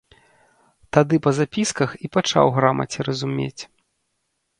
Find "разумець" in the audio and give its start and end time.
3.09-3.61